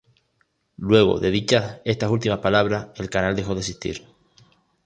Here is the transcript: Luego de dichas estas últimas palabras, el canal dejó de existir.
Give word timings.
Luego 0.77 1.19
de 1.19 1.29
dichas 1.29 1.79
estas 1.85 2.09
últimas 2.09 2.39
palabras, 2.39 2.87
el 2.95 3.11
canal 3.11 3.35
dejó 3.35 3.53
de 3.53 3.59
existir. 3.59 4.03